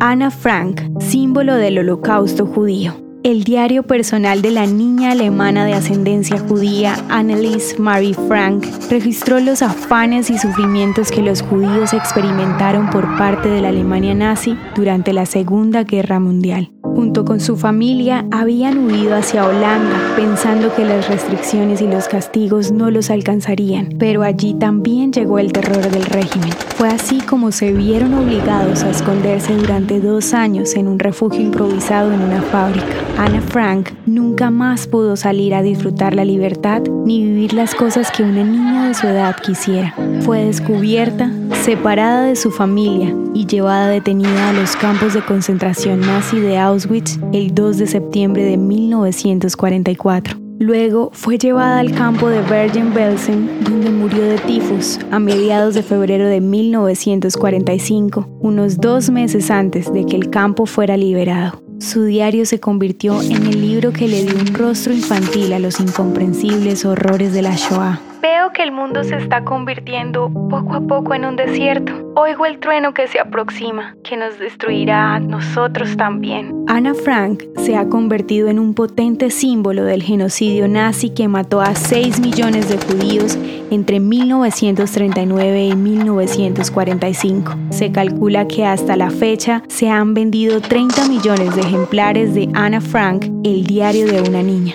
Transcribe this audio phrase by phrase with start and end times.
[0.00, 2.94] Anna Frank, símbolo del holocausto judío.
[3.24, 9.60] El diario personal de la niña alemana de ascendencia judía Annelies Marie Frank registró los
[9.60, 15.26] afanes y sufrimientos que los judíos experimentaron por parte de la Alemania nazi durante la
[15.26, 16.70] Segunda Guerra Mundial.
[16.98, 22.72] Junto con su familia habían huido hacia Holanda pensando que las restricciones y los castigos
[22.72, 26.50] no los alcanzarían, pero allí también llegó el terror del régimen.
[26.50, 32.12] Fue así como se vieron obligados a esconderse durante dos años en un refugio improvisado
[32.12, 32.86] en una fábrica.
[33.16, 38.24] Anna Frank nunca más pudo salir a disfrutar la libertad ni vivir las cosas que
[38.24, 39.94] una niña de su edad quisiera.
[40.22, 41.30] Fue descubierta,
[41.64, 47.18] separada de su familia y llevada detenida a los campos de concentración nazi de Auschwitz
[47.32, 50.38] el 2 de septiembre de 1944.
[50.58, 56.26] Luego fue llevada al campo de Bergen-Belsen, donde murió de tifus a mediados de febrero
[56.26, 61.62] de 1945, unos dos meses antes de que el campo fuera liberado.
[61.78, 65.78] Su diario se convirtió en el libro que le dio un rostro infantil a los
[65.78, 68.07] incomprensibles horrores de la Shoah.
[68.20, 71.92] Veo que el mundo se está convirtiendo poco a poco en un desierto.
[72.16, 76.64] Oigo el trueno que se aproxima, que nos destruirá a nosotros también.
[76.66, 81.76] Anna Frank se ha convertido en un potente símbolo del genocidio nazi que mató a
[81.76, 83.38] 6 millones de judíos
[83.70, 87.54] entre 1939 y 1945.
[87.70, 92.80] Se calcula que hasta la fecha se han vendido 30 millones de ejemplares de Anna
[92.80, 94.74] Frank, el diario de una niña.